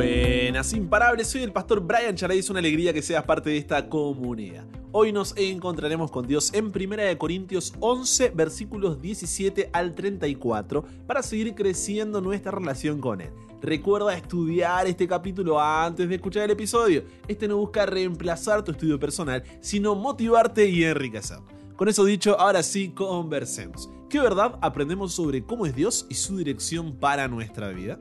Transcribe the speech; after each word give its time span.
Buenas, 0.00 0.72
imparables, 0.72 1.26
soy 1.26 1.42
el 1.42 1.52
pastor 1.52 1.80
Brian 1.80 2.16
Charay, 2.16 2.38
es 2.38 2.48
una 2.48 2.58
alegría 2.58 2.90
que 2.94 3.02
seas 3.02 3.22
parte 3.22 3.50
de 3.50 3.58
esta 3.58 3.86
comunidad. 3.86 4.64
Hoy 4.92 5.12
nos 5.12 5.36
encontraremos 5.36 6.10
con 6.10 6.26
Dios 6.26 6.54
en 6.54 6.72
1 6.74 7.18
Corintios 7.18 7.74
11, 7.80 8.30
versículos 8.30 9.02
17 9.02 9.68
al 9.74 9.94
34, 9.94 10.86
para 11.06 11.22
seguir 11.22 11.54
creciendo 11.54 12.22
nuestra 12.22 12.50
relación 12.50 12.98
con 12.98 13.20
Él. 13.20 13.28
Recuerda 13.60 14.16
estudiar 14.16 14.86
este 14.86 15.06
capítulo 15.06 15.60
antes 15.60 16.08
de 16.08 16.14
escuchar 16.14 16.44
el 16.44 16.52
episodio. 16.52 17.04
Este 17.28 17.46
no 17.46 17.58
busca 17.58 17.84
reemplazar 17.84 18.64
tu 18.64 18.72
estudio 18.72 18.98
personal, 18.98 19.42
sino 19.60 19.94
motivarte 19.94 20.66
y 20.66 20.82
enriquecer. 20.82 21.40
Con 21.76 21.90
eso 21.90 22.06
dicho, 22.06 22.40
ahora 22.40 22.62
sí, 22.62 22.88
conversemos. 22.88 23.90
¿Qué 24.08 24.18
verdad 24.18 24.58
aprendemos 24.62 25.12
sobre 25.12 25.44
cómo 25.44 25.66
es 25.66 25.74
Dios 25.74 26.06
y 26.08 26.14
su 26.14 26.38
dirección 26.38 26.96
para 26.96 27.28
nuestra 27.28 27.68
vida? 27.68 28.00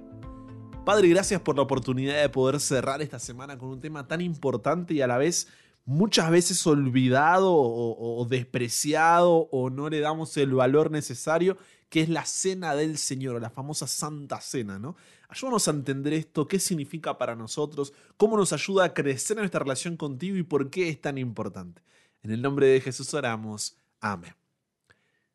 Padre, 0.90 1.10
gracias 1.10 1.40
por 1.42 1.56
la 1.56 1.62
oportunidad 1.62 2.20
de 2.20 2.30
poder 2.30 2.60
cerrar 2.60 3.00
esta 3.04 3.20
semana 3.20 3.60
con 3.60 3.70
un 3.70 3.80
tema 3.80 4.08
tan 4.08 4.22
importante 4.22 4.96
y 4.96 5.02
a 5.02 5.06
la 5.06 5.20
vez 5.20 5.48
muchas 5.86 6.32
veces 6.32 6.66
olvidado 6.66 7.54
o, 7.54 8.26
despreciado 8.28 9.48
o 9.52 9.70
no 9.70 9.88
le 9.88 10.00
damos 10.00 10.36
el 10.38 10.52
valor 10.56 10.90
necesario, 10.90 11.60
que 11.90 12.02
es 12.02 12.10
la 12.10 12.26
cena 12.26 12.74
del 12.74 12.98
Señor, 12.98 13.40
la 13.40 13.52
famosa 13.52 13.86
Santa 13.86 14.42
Cena, 14.42 14.80
¿no? 14.80 14.96
Ayúdanos 15.28 15.68
a 15.68 15.72
entender 15.72 16.14
esto, 16.14 16.48
qué 16.48 16.58
significa 16.58 17.20
para 17.20 17.36
nosotros, 17.36 17.94
cómo 18.18 18.36
nos 18.36 18.52
ayuda 18.52 18.86
a 18.86 18.94
crecer 18.96 19.38
en 19.38 19.42
nuestra 19.42 19.60
relación 19.60 19.96
contigo 19.96 20.38
y 20.38 20.44
por 20.44 20.72
qué 20.72 20.90
es 20.90 21.00
tan 21.00 21.20
importante. 21.20 21.84
En 22.24 22.32
el 22.32 22.42
nombre 22.42 22.66
de 22.66 22.82
Jesús 22.82 23.14
oramos. 23.14 23.78
Amén. 24.00 24.34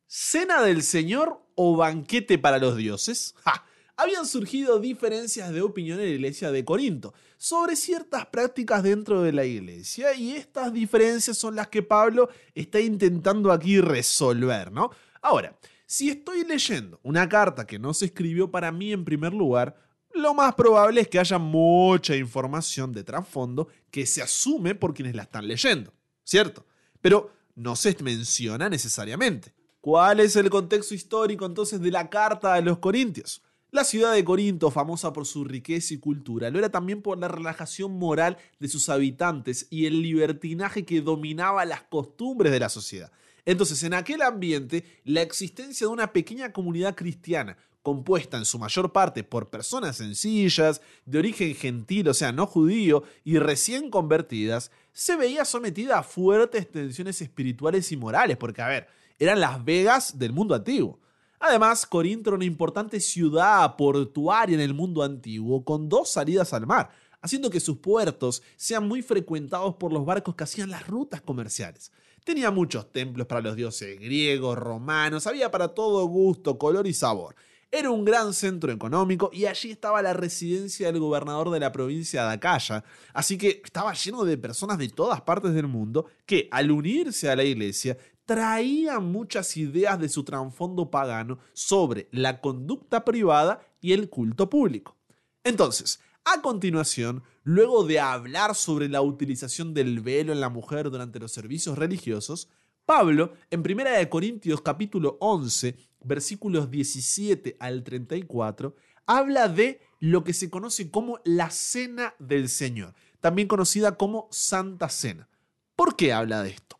¿Cena 0.05 0.61
del 0.61 0.83
Señor 0.83 1.41
o 1.55 1.77
banquete 1.77 2.37
para 2.37 2.59
los 2.59 2.75
dioses? 2.75 3.35
¡Ja! 3.45 3.63
Habían 3.97 4.25
surgido 4.25 4.79
diferencias 4.79 5.51
de 5.51 5.61
opinión 5.61 5.99
en 5.99 6.05
la 6.05 6.11
iglesia 6.11 6.51
de 6.51 6.65
Corinto 6.65 7.13
sobre 7.37 7.75
ciertas 7.75 8.25
prácticas 8.27 8.83
dentro 8.83 9.21
de 9.21 9.31
la 9.31 9.45
iglesia 9.45 10.13
y 10.13 10.33
estas 10.33 10.73
diferencias 10.73 11.37
son 11.37 11.55
las 11.55 11.67
que 11.67 11.83
Pablo 11.83 12.29
está 12.53 12.79
intentando 12.79 13.51
aquí 13.51 13.79
resolver, 13.79 14.71
¿no? 14.71 14.91
Ahora, 15.21 15.57
si 15.85 16.09
estoy 16.09 16.43
leyendo 16.43 16.99
una 17.03 17.29
carta 17.29 17.65
que 17.65 17.79
no 17.79 17.93
se 17.93 18.05
escribió 18.05 18.49
para 18.49 18.71
mí 18.71 18.91
en 18.91 19.05
primer 19.05 19.33
lugar, 19.33 19.75
lo 20.13 20.33
más 20.33 20.55
probable 20.55 21.01
es 21.01 21.07
que 21.07 21.19
haya 21.19 21.37
mucha 21.37 22.15
información 22.15 22.91
de 22.91 23.03
trasfondo 23.03 23.67
que 23.91 24.05
se 24.05 24.21
asume 24.21 24.73
por 24.73 24.93
quienes 24.93 25.15
la 25.15 25.23
están 25.23 25.47
leyendo, 25.47 25.93
¿cierto? 26.23 26.65
Pero 27.01 27.31
no 27.55 27.75
se 27.75 27.95
menciona 28.01 28.69
necesariamente. 28.69 29.53
¿Cuál 29.81 30.19
es 30.19 30.35
el 30.35 30.49
contexto 30.49 30.95
histórico 30.95 31.45
entonces 31.45 31.79
de 31.79 31.91
la 31.91 32.09
carta 32.09 32.53
a 32.53 32.61
los 32.61 32.79
Corintios? 32.79 33.43
La 33.75 33.83
ciudad 33.83 34.13
de 34.13 34.23
Corinto, 34.23 34.71
famosa 34.71 35.11
por 35.11 35.25
su 35.25 35.43
riqueza 35.43 35.93
y 35.93 35.97
cultura, 35.97 36.49
lo 36.49 36.59
era 36.59 36.69
también 36.69 37.01
por 37.01 37.17
la 37.17 37.27
relajación 37.27 37.91
moral 37.99 38.37
de 38.57 38.69
sus 38.69 38.87
habitantes 38.87 39.67
y 39.69 39.85
el 39.85 40.01
libertinaje 40.01 40.85
que 40.85 41.01
dominaba 41.01 41.65
las 41.65 41.81
costumbres 41.81 42.53
de 42.53 42.61
la 42.61 42.69
sociedad. 42.69 43.11
Entonces, 43.43 43.83
en 43.83 43.93
aquel 43.93 44.21
ambiente, 44.21 44.85
la 45.03 45.23
existencia 45.23 45.87
de 45.87 45.91
una 45.91 46.13
pequeña 46.13 46.53
comunidad 46.53 46.95
cristiana, 46.95 47.57
compuesta 47.83 48.37
en 48.37 48.45
su 48.45 48.57
mayor 48.59 48.93
parte 48.93 49.25
por 49.25 49.49
personas 49.49 49.97
sencillas, 49.97 50.79
de 51.05 51.19
origen 51.19 51.53
gentil, 51.53 52.07
o 52.07 52.13
sea, 52.13 52.31
no 52.31 52.47
judío, 52.47 53.03
y 53.25 53.39
recién 53.39 53.89
convertidas, 53.89 54.71
se 54.93 55.17
veía 55.17 55.43
sometida 55.43 55.99
a 55.99 56.03
fuertes 56.03 56.71
tensiones 56.71 57.21
espirituales 57.21 57.91
y 57.91 57.97
morales, 57.97 58.37
porque, 58.37 58.61
a 58.61 58.69
ver, 58.69 58.87
eran 59.19 59.41
las 59.41 59.65
Vegas 59.65 60.17
del 60.17 60.31
mundo 60.31 60.55
antiguo. 60.55 60.97
Además, 61.39 61.85
Corinto 61.85 62.29
era 62.29 62.37
una 62.37 62.45
importante 62.45 62.99
ciudad 62.99 63.75
portuaria 63.75 64.55
en 64.55 64.61
el 64.61 64.73
mundo 64.73 65.03
antiguo, 65.03 65.63
con 65.63 65.89
dos 65.89 66.09
salidas 66.09 66.53
al 66.53 66.65
mar, 66.65 66.89
haciendo 67.21 67.49
que 67.49 67.59
sus 67.59 67.77
puertos 67.77 68.41
sean 68.55 68.87
muy 68.87 69.01
frecuentados 69.01 69.75
por 69.75 69.91
los 69.91 70.05
barcos 70.05 70.35
que 70.35 70.43
hacían 70.43 70.69
las 70.69 70.87
rutas 70.87 71.21
comerciales. 71.21 71.91
Tenía 72.23 72.49
muchos 72.49 72.91
templos 72.91 73.27
para 73.27 73.41
los 73.41 73.55
dioses 73.55 73.99
griegos, 73.99 74.57
romanos, 74.57 75.27
había 75.27 75.51
para 75.51 75.69
todo 75.69 76.05
gusto, 76.05 76.57
color 76.57 76.87
y 76.87 76.93
sabor. 76.93 77.35
Era 77.71 77.89
un 77.89 78.05
gran 78.05 78.33
centro 78.33 78.71
económico 78.71 79.29
y 79.33 79.47
allí 79.47 79.71
estaba 79.71 80.01
la 80.01 80.13
residencia 80.13 80.87
del 80.87 80.99
gobernador 80.99 81.51
de 81.51 81.59
la 81.59 81.71
provincia 81.71 82.25
de 82.25 82.33
Acaya, 82.33 82.83
así 83.13 83.37
que 83.37 83.61
estaba 83.63 83.93
lleno 83.93 84.23
de 84.23 84.37
personas 84.37 84.77
de 84.77 84.87
todas 84.89 85.21
partes 85.21 85.53
del 85.53 85.67
mundo 85.67 86.05
que, 86.25 86.47
al 86.51 86.71
unirse 86.71 87.29
a 87.29 87.35
la 87.35 87.43
iglesia, 87.43 87.97
traía 88.25 88.99
muchas 88.99 89.55
ideas 89.57 89.99
de 89.99 90.09
su 90.09 90.23
trasfondo 90.23 90.89
pagano 90.89 91.39
sobre 91.53 92.07
la 92.11 92.41
conducta 92.41 93.05
privada 93.05 93.61
y 93.81 93.93
el 93.93 94.09
culto 94.09 94.49
público. 94.49 94.95
Entonces, 95.43 95.99
a 96.25 96.41
continuación, 96.41 97.23
luego 97.43 97.83
de 97.85 97.99
hablar 97.99 98.55
sobre 98.55 98.89
la 98.89 99.01
utilización 99.01 99.75
del 99.75 99.99
velo 99.99 100.33
en 100.33 100.41
la 100.41 100.49
mujer 100.49 100.89
durante 100.89 101.19
los 101.19 101.31
servicios 101.31 101.77
religiosos, 101.77 102.49
Pablo, 102.85 103.33
en 103.51 103.59
1 103.61 104.09
Corintios 104.09 104.61
capítulo 104.61 105.17
11, 105.19 105.75
versículos 106.03 106.69
17 106.69 107.57
al 107.59 107.83
34, 107.83 108.75
habla 109.05 109.47
de 109.47 109.81
lo 109.99 110.23
que 110.23 110.33
se 110.33 110.49
conoce 110.49 110.89
como 110.89 111.19
la 111.25 111.49
Cena 111.51 112.15
del 112.19 112.49
Señor, 112.49 112.93
también 113.19 113.47
conocida 113.47 113.97
como 113.97 114.27
Santa 114.31 114.89
Cena. 114.89 115.29
¿Por 115.75 115.95
qué 115.95 116.13
habla 116.13 116.43
de 116.43 116.49
esto? 116.51 116.79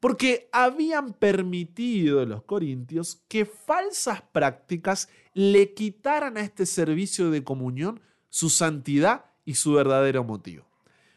Porque 0.00 0.48
habían 0.52 1.14
permitido 1.14 2.24
los 2.26 2.42
corintios 2.42 3.22
que 3.28 3.46
falsas 3.46 4.22
prácticas 4.32 5.08
le 5.32 5.74
quitaran 5.74 6.36
a 6.36 6.42
este 6.42 6.66
servicio 6.66 7.30
de 7.30 7.44
comunión 7.44 8.00
su 8.28 8.50
santidad 8.50 9.26
y 9.44 9.54
su 9.54 9.72
verdadero 9.72 10.24
motivo. 10.24 10.66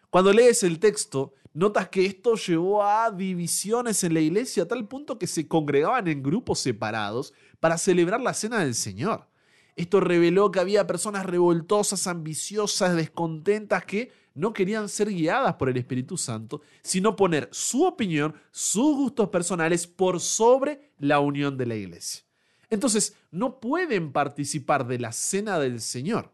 Cuando 0.09 0.31
lees 0.31 0.63
el 0.63 0.79
texto, 0.79 1.33
notas 1.53 1.89
que 1.89 2.05
esto 2.05 2.35
llevó 2.35 2.83
a 2.83 3.11
divisiones 3.11 4.03
en 4.03 4.13
la 4.13 4.21
iglesia 4.21 4.63
a 4.63 4.67
tal 4.67 4.87
punto 4.87 5.19
que 5.19 5.27
se 5.27 5.47
congregaban 5.47 6.07
en 6.07 6.23
grupos 6.23 6.59
separados 6.59 7.33
para 7.59 7.77
celebrar 7.77 8.21
la 8.21 8.33
cena 8.33 8.59
del 8.59 8.75
Señor. 8.75 9.27
Esto 9.75 9.99
reveló 9.99 10.51
que 10.51 10.59
había 10.59 10.87
personas 10.87 11.25
revoltosas, 11.25 12.07
ambiciosas, 12.07 12.95
descontentas 12.95 13.85
que 13.85 14.11
no 14.33 14.53
querían 14.53 14.89
ser 14.89 15.09
guiadas 15.09 15.55
por 15.55 15.69
el 15.69 15.77
Espíritu 15.77 16.17
Santo, 16.17 16.61
sino 16.81 17.15
poner 17.15 17.49
su 17.51 17.85
opinión, 17.85 18.35
sus 18.51 18.95
gustos 18.95 19.29
personales 19.29 19.87
por 19.87 20.19
sobre 20.19 20.91
la 20.99 21.19
unión 21.19 21.57
de 21.57 21.65
la 21.65 21.75
iglesia. 21.75 22.23
Entonces, 22.69 23.15
no 23.31 23.59
pueden 23.59 24.11
participar 24.11 24.87
de 24.87 24.99
la 24.99 25.11
cena 25.11 25.59
del 25.59 25.81
Señor, 25.81 26.31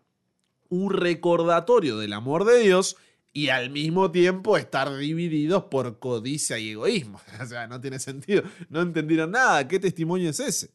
un 0.70 0.92
recordatorio 0.92 1.98
del 1.98 2.14
amor 2.14 2.46
de 2.46 2.60
Dios 2.60 2.98
y 3.32 3.50
al 3.50 3.70
mismo 3.70 4.12
tiempo 4.12 4.58
estar 4.58 4.96
divididos 4.96 5.66
por 5.66 6.00
codicia 6.00 6.58
y 6.58 6.72
egoísmo. 6.72 7.20
O 7.42 7.46
sea, 7.46 7.68
no 7.68 7.82
tiene 7.82 8.00
sentido. 8.00 8.44
No 8.70 8.82
entendieron 8.82 9.32
nada. 9.32 9.68
¿Qué 9.68 9.78
testimonio 9.78 10.30
es 10.30 10.40
ese? 10.40 10.72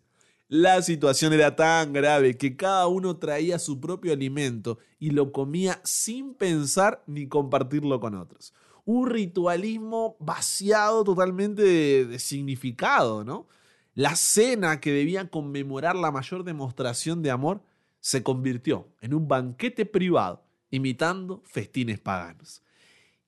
La 0.53 0.83
situación 0.83 1.33
era 1.33 1.55
tan 1.55 1.93
grave 1.93 2.37
que 2.37 2.57
cada 2.57 2.89
uno 2.89 3.19
traía 3.19 3.61
su 3.61 3.79
propio 3.79 4.13
alimento 4.13 4.81
y 4.99 5.11
lo 5.11 5.31
comía 5.31 5.81
sin 5.85 6.35
pensar 6.35 7.05
ni 7.07 7.29
compartirlo 7.29 8.01
con 8.01 8.17
otros. 8.17 8.53
Un 8.85 9.09
ritualismo 9.09 10.17
vaciado 10.19 11.05
totalmente 11.05 11.63
de, 11.63 12.19
significado, 12.19 13.23
¿no? 13.23 13.47
La 13.95 14.17
cena 14.17 14.81
que 14.81 14.91
debía 14.91 15.31
conmemorar 15.31 15.95
la 15.95 16.11
mayor 16.11 16.43
demostración 16.43 17.23
de 17.23 17.31
amor 17.31 17.63
se 18.01 18.25
convirtió 18.25 18.89
en 19.01 19.15
un 19.15 19.29
banquete 19.29 19.87
privado, 19.87 20.43
imitando 20.73 21.45
festines 21.45 22.01
paganos. 22.01 22.65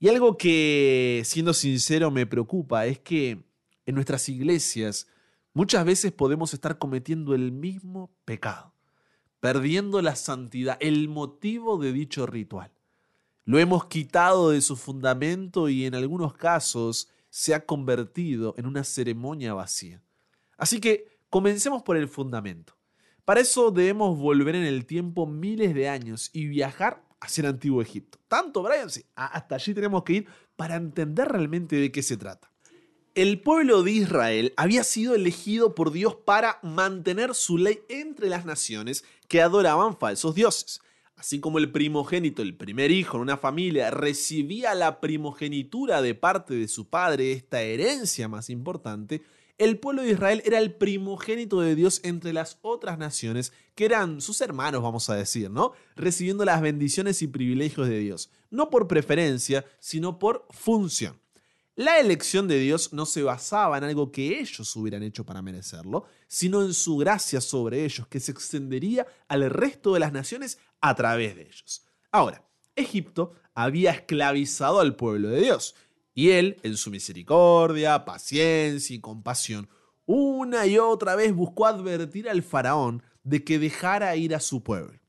Y 0.00 0.08
algo 0.08 0.36
que, 0.36 1.22
siendo 1.24 1.54
sincero, 1.54 2.10
me 2.10 2.26
preocupa 2.26 2.84
es 2.86 2.98
que 2.98 3.44
en 3.86 3.94
nuestras 3.94 4.28
iglesias 4.28 5.06
Muchas 5.54 5.84
veces 5.84 6.12
podemos 6.12 6.54
estar 6.54 6.78
cometiendo 6.78 7.34
el 7.34 7.52
mismo 7.52 8.10
pecado, 8.24 8.72
perdiendo 9.38 10.00
la 10.00 10.16
santidad, 10.16 10.78
el 10.80 11.08
motivo 11.08 11.76
de 11.76 11.92
dicho 11.92 12.24
ritual. 12.24 12.72
Lo 13.44 13.58
hemos 13.58 13.84
quitado 13.86 14.50
de 14.50 14.62
su 14.62 14.76
fundamento 14.76 15.68
y 15.68 15.84
en 15.84 15.94
algunos 15.94 16.32
casos 16.32 17.10
se 17.28 17.54
ha 17.54 17.66
convertido 17.66 18.54
en 18.56 18.64
una 18.64 18.82
ceremonia 18.82 19.52
vacía. 19.52 20.00
Así 20.56 20.80
que 20.80 21.18
comencemos 21.28 21.82
por 21.82 21.98
el 21.98 22.08
fundamento. 22.08 22.74
Para 23.26 23.40
eso 23.40 23.70
debemos 23.70 24.18
volver 24.18 24.54
en 24.54 24.64
el 24.64 24.86
tiempo 24.86 25.26
miles 25.26 25.74
de 25.74 25.88
años 25.88 26.30
y 26.32 26.46
viajar 26.46 27.04
hacia 27.20 27.42
el 27.42 27.48
antiguo 27.48 27.82
Egipto. 27.82 28.18
Tanto, 28.26 28.62
Brian, 28.62 28.88
sí, 28.88 29.04
hasta 29.14 29.56
allí 29.56 29.74
tenemos 29.74 30.02
que 30.02 30.12
ir 30.14 30.26
para 30.56 30.76
entender 30.76 31.28
realmente 31.28 31.76
de 31.76 31.92
qué 31.92 32.02
se 32.02 32.16
trata. 32.16 32.51
El 33.14 33.42
pueblo 33.42 33.82
de 33.82 33.90
Israel 33.90 34.54
había 34.56 34.84
sido 34.84 35.14
elegido 35.14 35.74
por 35.74 35.92
Dios 35.92 36.14
para 36.14 36.58
mantener 36.62 37.34
su 37.34 37.58
ley 37.58 37.80
entre 37.90 38.30
las 38.30 38.46
naciones 38.46 39.04
que 39.28 39.42
adoraban 39.42 39.98
falsos 39.98 40.34
dioses. 40.34 40.80
Así 41.16 41.38
como 41.38 41.58
el 41.58 41.70
primogénito, 41.70 42.40
el 42.40 42.56
primer 42.56 42.90
hijo 42.90 43.18
en 43.18 43.24
una 43.24 43.36
familia, 43.36 43.90
recibía 43.90 44.74
la 44.74 44.98
primogenitura 44.98 46.00
de 46.00 46.14
parte 46.14 46.54
de 46.54 46.68
su 46.68 46.88
padre, 46.88 47.32
esta 47.32 47.60
herencia 47.60 48.28
más 48.28 48.48
importante, 48.48 49.20
el 49.58 49.78
pueblo 49.78 50.00
de 50.00 50.12
Israel 50.12 50.42
era 50.46 50.58
el 50.58 50.72
primogénito 50.72 51.60
de 51.60 51.74
Dios 51.74 52.00
entre 52.04 52.32
las 52.32 52.58
otras 52.62 52.96
naciones, 52.96 53.52
que 53.74 53.84
eran 53.84 54.22
sus 54.22 54.40
hermanos, 54.40 54.82
vamos 54.82 55.10
a 55.10 55.16
decir, 55.16 55.50
¿no? 55.50 55.72
Recibiendo 55.96 56.46
las 56.46 56.62
bendiciones 56.62 57.20
y 57.20 57.26
privilegios 57.26 57.88
de 57.88 57.98
Dios, 57.98 58.30
no 58.50 58.70
por 58.70 58.88
preferencia, 58.88 59.66
sino 59.80 60.18
por 60.18 60.46
función. 60.48 61.21
La 61.82 61.98
elección 61.98 62.46
de 62.46 62.60
Dios 62.60 62.92
no 62.92 63.06
se 63.06 63.24
basaba 63.24 63.76
en 63.76 63.82
algo 63.82 64.12
que 64.12 64.38
ellos 64.38 64.76
hubieran 64.76 65.02
hecho 65.02 65.26
para 65.26 65.42
merecerlo, 65.42 66.04
sino 66.28 66.62
en 66.62 66.74
su 66.74 66.96
gracia 66.96 67.40
sobre 67.40 67.84
ellos, 67.84 68.06
que 68.06 68.20
se 68.20 68.30
extendería 68.30 69.04
al 69.26 69.50
resto 69.50 69.92
de 69.92 69.98
las 69.98 70.12
naciones 70.12 70.58
a 70.80 70.94
través 70.94 71.34
de 71.34 71.42
ellos. 71.42 71.84
Ahora, 72.12 72.46
Egipto 72.76 73.32
había 73.52 73.90
esclavizado 73.90 74.78
al 74.78 74.94
pueblo 74.94 75.30
de 75.30 75.40
Dios, 75.40 75.74
y 76.14 76.30
él, 76.30 76.56
en 76.62 76.76
su 76.76 76.92
misericordia, 76.92 78.04
paciencia 78.04 78.94
y 78.94 79.00
compasión, 79.00 79.68
una 80.06 80.64
y 80.66 80.78
otra 80.78 81.16
vez 81.16 81.34
buscó 81.34 81.66
advertir 81.66 82.28
al 82.28 82.44
faraón 82.44 83.02
de 83.24 83.42
que 83.42 83.58
dejara 83.58 84.14
ir 84.14 84.36
a 84.36 84.40
su 84.40 84.62
pueblo. 84.62 85.01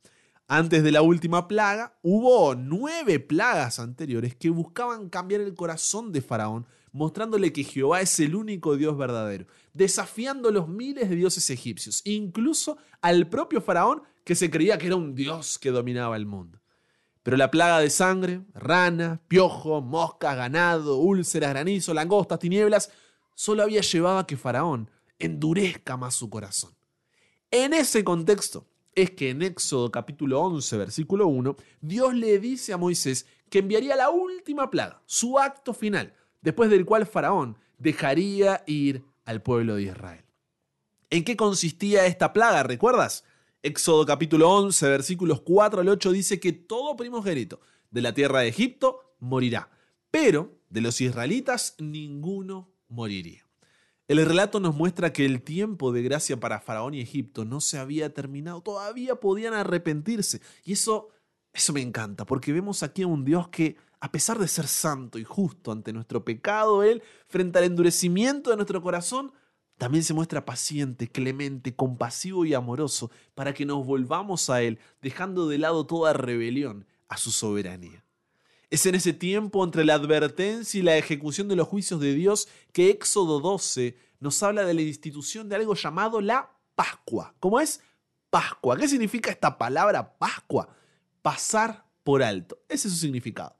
Antes 0.55 0.83
de 0.83 0.91
la 0.91 1.01
última 1.01 1.47
plaga, 1.47 1.97
hubo 2.03 2.53
nueve 2.53 3.19
plagas 3.19 3.79
anteriores 3.79 4.35
que 4.35 4.51
buscaban 4.51 5.09
cambiar 5.09 5.41
el 5.41 5.55
corazón 5.55 6.11
de 6.11 6.21
Faraón, 6.21 6.67
mostrándole 6.91 7.51
que 7.51 7.63
Jehová 7.63 8.01
es 8.01 8.19
el 8.19 8.35
único 8.35 8.77
Dios 8.77 8.95
verdadero, 8.95 9.47
desafiando 9.73 10.51
los 10.51 10.67
miles 10.67 11.09
de 11.09 11.15
dioses 11.15 11.49
egipcios, 11.49 12.03
incluso 12.05 12.77
al 13.01 13.27
propio 13.29 13.61
Faraón 13.61 14.03
que 14.23 14.35
se 14.35 14.51
creía 14.51 14.77
que 14.77 14.85
era 14.85 14.95
un 14.95 15.15
dios 15.15 15.57
que 15.57 15.71
dominaba 15.71 16.17
el 16.17 16.27
mundo. 16.27 16.61
Pero 17.23 17.35
la 17.35 17.49
plaga 17.49 17.79
de 17.79 17.89
sangre, 17.89 18.43
rana, 18.53 19.23
piojo, 19.27 19.81
moscas, 19.81 20.37
ganado, 20.37 20.97
úlceras, 20.97 21.49
granizo, 21.49 21.95
langostas, 21.95 22.37
tinieblas, 22.37 22.91
solo 23.33 23.63
había 23.63 23.81
llevado 23.81 24.19
a 24.19 24.27
que 24.27 24.37
Faraón 24.37 24.91
endurezca 25.17 25.97
más 25.97 26.13
su 26.13 26.29
corazón. 26.29 26.75
En 27.49 27.73
ese 27.73 28.03
contexto 28.03 28.67
es 28.95 29.11
que 29.11 29.29
en 29.29 29.41
Éxodo 29.41 29.91
capítulo 29.91 30.41
11, 30.41 30.77
versículo 30.77 31.27
1, 31.27 31.55
Dios 31.81 32.13
le 32.13 32.39
dice 32.39 32.73
a 32.73 32.77
Moisés 32.77 33.25
que 33.49 33.59
enviaría 33.59 33.95
la 33.95 34.09
última 34.09 34.69
plaga, 34.69 35.01
su 35.05 35.39
acto 35.39 35.73
final, 35.73 36.13
después 36.41 36.69
del 36.69 36.85
cual 36.85 37.05
Faraón 37.05 37.57
dejaría 37.77 38.63
ir 38.67 39.03
al 39.25 39.41
pueblo 39.41 39.75
de 39.75 39.83
Israel. 39.83 40.25
¿En 41.09 41.23
qué 41.23 41.35
consistía 41.35 42.05
esta 42.05 42.33
plaga? 42.33 42.63
¿Recuerdas? 42.63 43.23
Éxodo 43.61 44.05
capítulo 44.05 44.49
11, 44.49 44.89
versículos 44.89 45.41
4 45.41 45.81
al 45.81 45.89
8 45.89 46.11
dice 46.11 46.39
que 46.39 46.51
todo 46.51 46.95
primogénito 46.95 47.61
de 47.91 48.01
la 48.01 48.13
tierra 48.13 48.39
de 48.39 48.49
Egipto 48.49 49.15
morirá, 49.19 49.69
pero 50.11 50.59
de 50.69 50.81
los 50.81 50.99
israelitas 50.99 51.75
ninguno 51.79 52.73
moriría. 52.89 53.47
El 54.07 54.25
relato 54.25 54.59
nos 54.59 54.75
muestra 54.75 55.13
que 55.13 55.25
el 55.25 55.41
tiempo 55.41 55.93
de 55.93 56.03
gracia 56.03 56.37
para 56.37 56.59
Faraón 56.59 56.93
y 56.93 56.99
Egipto 56.99 57.45
no 57.45 57.61
se 57.61 57.77
había 57.77 58.13
terminado, 58.13 58.61
todavía 58.61 59.15
podían 59.15 59.53
arrepentirse. 59.53 60.41
Y 60.65 60.73
eso, 60.73 61.09
eso 61.53 61.71
me 61.71 61.81
encanta, 61.81 62.25
porque 62.25 62.51
vemos 62.51 62.83
aquí 62.83 63.03
a 63.03 63.07
un 63.07 63.23
Dios 63.23 63.47
que, 63.47 63.77
a 64.01 64.11
pesar 64.11 64.39
de 64.39 64.49
ser 64.49 64.67
santo 64.67 65.19
y 65.19 65.23
justo 65.23 65.71
ante 65.71 65.93
nuestro 65.93 66.25
pecado, 66.25 66.83
Él, 66.83 67.01
frente 67.27 67.59
al 67.59 67.65
endurecimiento 67.65 68.49
de 68.49 68.57
nuestro 68.57 68.81
corazón, 68.81 69.31
también 69.77 70.03
se 70.03 70.13
muestra 70.13 70.45
paciente, 70.45 71.07
clemente, 71.07 71.73
compasivo 71.73 72.45
y 72.45 72.53
amoroso 72.53 73.09
para 73.35 73.53
que 73.53 73.65
nos 73.65 73.85
volvamos 73.85 74.49
a 74.49 74.61
Él, 74.61 74.79
dejando 75.01 75.47
de 75.47 75.59
lado 75.59 75.85
toda 75.85 76.11
rebelión 76.11 76.85
a 77.07 77.15
su 77.15 77.31
soberanía. 77.31 78.03
Es 78.73 78.87
en 78.87 78.95
ese 78.95 79.13
tiempo 79.13 79.63
entre 79.63 79.85
la 79.85 79.93
advertencia 79.93 80.79
y 80.79 80.81
la 80.81 80.97
ejecución 80.97 81.47
de 81.47 81.55
los 81.55 81.67
juicios 81.67 81.99
de 81.99 82.15
Dios 82.15 82.47
que 82.71 82.89
Éxodo 82.89 83.39
12 83.39 83.95
nos 84.19 84.41
habla 84.41 84.65
de 84.65 84.73
la 84.73 84.81
institución 84.81 85.47
de 85.47 85.57
algo 85.57 85.75
llamado 85.75 86.21
la 86.21 86.49
Pascua. 86.73 87.35
¿Cómo 87.39 87.59
es? 87.59 87.81
Pascua. 88.31 88.75
¿Qué 88.75 88.87
significa 88.87 89.29
esta 89.29 89.59
palabra 89.59 90.17
Pascua? 90.17 90.69
Pasar 91.21 91.85
por 92.03 92.23
alto. 92.23 92.63
Ese 92.67 92.87
es 92.87 92.95
su 92.95 92.99
significado. 92.99 93.55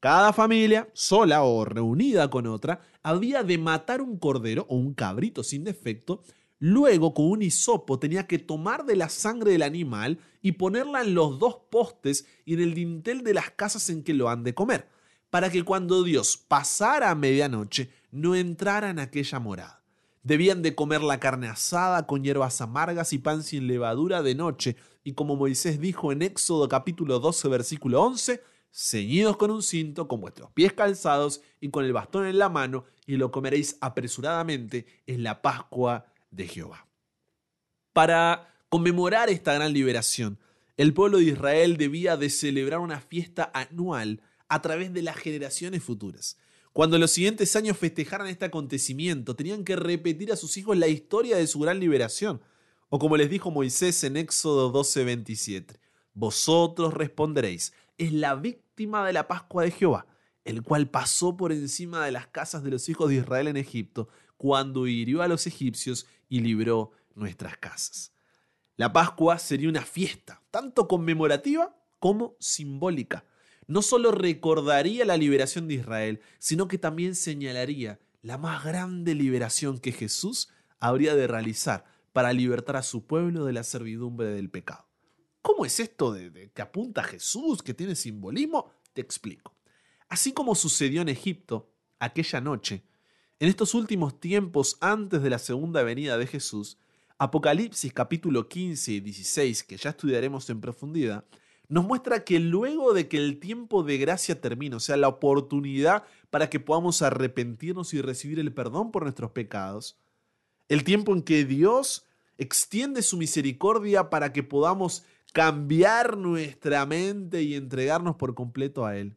Cada 0.00 0.32
familia, 0.32 0.88
sola 0.94 1.42
o 1.42 1.66
reunida 1.66 2.30
con 2.30 2.46
otra, 2.46 2.80
había 3.02 3.42
de 3.42 3.58
matar 3.58 4.00
un 4.00 4.16
cordero 4.18 4.64
o 4.70 4.76
un 4.76 4.94
cabrito 4.94 5.44
sin 5.44 5.64
defecto, 5.64 6.22
luego 6.64 7.12
con 7.12 7.26
un 7.26 7.42
hisopo 7.42 7.98
tenía 7.98 8.26
que 8.26 8.38
tomar 8.38 8.86
de 8.86 8.96
la 8.96 9.10
sangre 9.10 9.52
del 9.52 9.60
animal 9.60 10.18
y 10.40 10.52
ponerla 10.52 11.02
en 11.02 11.14
los 11.14 11.38
dos 11.38 11.56
postes 11.68 12.26
y 12.46 12.54
en 12.54 12.60
el 12.62 12.72
dintel 12.72 13.22
de 13.22 13.34
las 13.34 13.50
casas 13.50 13.90
en 13.90 14.02
que 14.02 14.14
lo 14.14 14.30
han 14.30 14.44
de 14.44 14.54
comer, 14.54 14.88
para 15.28 15.50
que 15.50 15.62
cuando 15.62 16.02
Dios 16.02 16.38
pasara 16.38 17.10
a 17.10 17.14
medianoche 17.14 17.90
no 18.10 18.34
entrara 18.34 18.88
en 18.88 18.98
aquella 18.98 19.40
morada. 19.40 19.82
Debían 20.22 20.62
de 20.62 20.74
comer 20.74 21.02
la 21.02 21.20
carne 21.20 21.48
asada 21.48 22.06
con 22.06 22.24
hierbas 22.24 22.62
amargas 22.62 23.12
y 23.12 23.18
pan 23.18 23.42
sin 23.42 23.66
levadura 23.66 24.22
de 24.22 24.34
noche, 24.34 24.76
y 25.02 25.12
como 25.12 25.36
Moisés 25.36 25.78
dijo 25.78 26.12
en 26.12 26.22
Éxodo 26.22 26.66
capítulo 26.66 27.18
12 27.20 27.46
versículo 27.48 28.00
11, 28.00 28.42
ceñidos 28.72 29.36
con 29.36 29.50
un 29.50 29.62
cinto, 29.62 30.08
con 30.08 30.22
vuestros 30.22 30.50
pies 30.52 30.72
calzados 30.72 31.42
y 31.60 31.68
con 31.68 31.84
el 31.84 31.92
bastón 31.92 32.24
en 32.24 32.38
la 32.38 32.48
mano, 32.48 32.86
y 33.04 33.18
lo 33.18 33.30
comeréis 33.30 33.76
apresuradamente 33.82 34.86
en 35.06 35.22
la 35.22 35.42
Pascua 35.42 36.06
de 36.34 36.48
Jehová. 36.48 36.88
Para 37.92 38.54
conmemorar 38.68 39.30
esta 39.30 39.54
gran 39.54 39.72
liberación, 39.72 40.38
el 40.76 40.92
pueblo 40.92 41.18
de 41.18 41.24
Israel 41.24 41.76
debía 41.76 42.16
de 42.16 42.30
celebrar 42.30 42.80
una 42.80 43.00
fiesta 43.00 43.50
anual 43.54 44.20
a 44.48 44.60
través 44.60 44.92
de 44.92 45.02
las 45.02 45.16
generaciones 45.16 45.82
futuras. 45.82 46.36
Cuando 46.72 46.98
los 46.98 47.12
siguientes 47.12 47.54
años 47.54 47.78
festejaran 47.78 48.26
este 48.26 48.46
acontecimiento, 48.46 49.36
tenían 49.36 49.62
que 49.62 49.76
repetir 49.76 50.32
a 50.32 50.36
sus 50.36 50.56
hijos 50.56 50.76
la 50.76 50.88
historia 50.88 51.36
de 51.36 51.46
su 51.46 51.60
gran 51.60 51.78
liberación. 51.78 52.42
O 52.88 52.98
como 52.98 53.16
les 53.16 53.30
dijo 53.30 53.52
Moisés 53.52 54.02
en 54.02 54.16
Éxodo 54.16 54.72
12:27, 54.72 55.78
vosotros 56.14 56.92
responderéis, 56.94 57.72
es 57.96 58.12
la 58.12 58.34
víctima 58.34 59.06
de 59.06 59.12
la 59.12 59.28
Pascua 59.28 59.62
de 59.62 59.70
Jehová, 59.70 60.06
el 60.44 60.62
cual 60.62 60.90
pasó 60.90 61.36
por 61.36 61.52
encima 61.52 62.04
de 62.04 62.10
las 62.10 62.26
casas 62.26 62.64
de 62.64 62.70
los 62.70 62.88
hijos 62.88 63.08
de 63.08 63.16
Israel 63.16 63.46
en 63.46 63.56
Egipto, 63.56 64.08
cuando 64.36 64.86
hirió 64.86 65.22
a 65.22 65.28
los 65.28 65.46
egipcios 65.46 66.06
y 66.28 66.40
libró 66.40 66.92
nuestras 67.14 67.56
casas. 67.56 68.12
La 68.76 68.92
Pascua 68.92 69.38
sería 69.38 69.68
una 69.68 69.82
fiesta, 69.82 70.42
tanto 70.50 70.88
conmemorativa 70.88 71.76
como 72.00 72.36
simbólica. 72.40 73.24
No 73.66 73.82
solo 73.82 74.10
recordaría 74.10 75.04
la 75.04 75.16
liberación 75.16 75.68
de 75.68 75.74
Israel, 75.74 76.20
sino 76.38 76.68
que 76.68 76.76
también 76.76 77.14
señalaría 77.14 78.00
la 78.20 78.36
más 78.36 78.64
grande 78.64 79.14
liberación 79.14 79.78
que 79.78 79.92
Jesús 79.92 80.48
habría 80.80 81.14
de 81.14 81.26
realizar 81.26 81.84
para 82.12 82.32
libertar 82.32 82.76
a 82.76 82.82
su 82.82 83.06
pueblo 83.06 83.44
de 83.44 83.52
la 83.52 83.64
servidumbre 83.64 84.28
del 84.28 84.50
pecado. 84.50 84.86
¿Cómo 85.40 85.66
es 85.66 85.78
esto 85.78 86.12
de, 86.12 86.50
que 86.54 86.62
apunta 86.62 87.02
a 87.02 87.04
Jesús, 87.04 87.62
que 87.62 87.74
tiene 87.74 87.94
simbolismo? 87.94 88.70
Te 88.92 89.00
explico. 89.00 89.54
Así 90.08 90.32
como 90.32 90.54
sucedió 90.54 91.02
en 91.02 91.08
Egipto 91.08 91.70
aquella 91.98 92.40
noche, 92.40 92.84
en 93.40 93.48
estos 93.48 93.74
últimos 93.74 94.20
tiempos 94.20 94.76
antes 94.80 95.22
de 95.22 95.30
la 95.30 95.38
segunda 95.38 95.82
venida 95.82 96.16
de 96.16 96.26
Jesús, 96.26 96.78
Apocalipsis 97.18 97.92
capítulo 97.92 98.48
15 98.48 98.92
y 98.92 99.00
16, 99.00 99.64
que 99.64 99.76
ya 99.76 99.90
estudiaremos 99.90 100.48
en 100.50 100.60
profundidad, 100.60 101.24
nos 101.68 101.84
muestra 101.84 102.24
que 102.24 102.38
luego 102.38 102.92
de 102.92 103.08
que 103.08 103.16
el 103.16 103.40
tiempo 103.40 103.82
de 103.82 103.98
gracia 103.98 104.40
termine, 104.40 104.76
o 104.76 104.80
sea, 104.80 104.96
la 104.96 105.08
oportunidad 105.08 106.04
para 106.30 106.50
que 106.50 106.60
podamos 106.60 107.02
arrepentirnos 107.02 107.94
y 107.94 108.02
recibir 108.02 108.38
el 108.38 108.52
perdón 108.52 108.92
por 108.92 109.02
nuestros 109.02 109.30
pecados, 109.32 109.98
el 110.68 110.84
tiempo 110.84 111.12
en 111.12 111.22
que 111.22 111.44
Dios 111.44 112.04
extiende 112.38 113.02
su 113.02 113.16
misericordia 113.16 114.10
para 114.10 114.32
que 114.32 114.42
podamos 114.42 115.04
cambiar 115.32 116.16
nuestra 116.16 116.86
mente 116.86 117.42
y 117.42 117.54
entregarnos 117.54 118.16
por 118.16 118.34
completo 118.34 118.86
a 118.86 118.96
Él. 118.96 119.16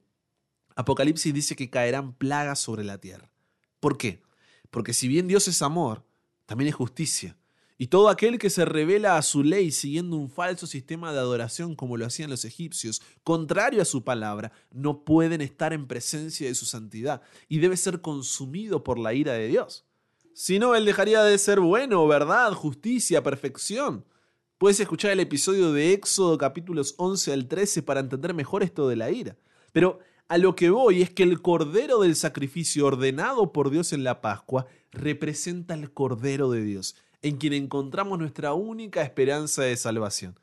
Apocalipsis 0.76 1.34
dice 1.34 1.56
que 1.56 1.70
caerán 1.70 2.14
plagas 2.14 2.60
sobre 2.60 2.84
la 2.84 2.98
tierra. 2.98 3.32
¿Por 3.80 3.98
qué? 3.98 4.22
Porque 4.70 4.94
si 4.94 5.08
bien 5.08 5.28
Dios 5.28 5.48
es 5.48 5.62
amor, 5.62 6.04
también 6.46 6.70
es 6.70 6.76
justicia. 6.76 7.38
Y 7.80 7.88
todo 7.88 8.10
aquel 8.10 8.40
que 8.40 8.50
se 8.50 8.66
revela 8.66 9.18
a 9.18 9.22
su 9.22 9.44
ley 9.44 9.72
siguiendo 9.72 10.18
un 10.18 10.32
falso 10.32 10.66
sistema 10.66 11.14
de 11.14 11.20
adoración 11.20 11.76
como 11.76 11.96
lo 11.96 12.08
hacían 12.08 12.32
los 12.32 12.44
egipcios, 12.44 13.04
contrario 13.24 13.84
a 13.84 13.86
su 13.86 14.04
palabra, 14.04 14.52
no 14.72 15.04
pueden 15.04 15.42
estar 15.42 15.74
en 15.74 15.86
presencia 15.86 16.48
de 16.48 16.56
su 16.56 16.66
santidad 16.66 17.22
y 17.48 17.60
debe 17.60 17.78
ser 17.78 18.02
consumido 18.02 18.84
por 18.84 18.98
la 18.98 19.14
ira 19.14 19.34
de 19.34 19.48
Dios. 19.48 19.86
Si 20.34 20.58
no, 20.58 20.76
Él 20.76 20.86
dejaría 20.86 21.24
de 21.24 21.38
ser 21.38 21.60
bueno, 21.60 22.08
verdad, 22.08 22.52
justicia, 22.54 23.22
perfección. 23.22 24.06
Puedes 24.58 24.80
escuchar 24.80 25.12
el 25.12 25.20
episodio 25.20 25.72
de 25.72 25.94
Éxodo 25.94 26.36
capítulos 26.40 26.96
11 26.98 27.32
al 27.32 27.48
13 27.48 27.84
para 27.84 28.00
entender 28.00 28.34
mejor 28.34 28.64
esto 28.64 28.88
de 28.88 28.96
la 28.96 29.12
ira. 29.12 29.38
Pero 29.72 30.00
a 30.30 30.38
lo 30.38 30.56
que 30.56 30.70
voy 30.70 31.02
es 31.02 31.10
que 31.10 31.24
el 31.24 31.42
cordero 31.42 32.02
del 32.02 32.16
sacrificio 32.16 32.86
ordenado 32.86 33.54
por 33.54 33.70
Dios 33.70 33.94
en 33.94 34.04
la 34.04 34.22
Pascua 34.22 34.68
representa 34.92 35.74
el 35.74 35.92
cordero 35.92 36.52
de 36.52 36.64
Dios, 36.64 36.96
en 37.22 37.38
quien 37.38 37.54
encontramos 37.54 38.20
nuestra 38.20 38.54
única 38.54 39.04
esperanza 39.04 39.64
de 39.64 39.78
salvación. 39.78 40.38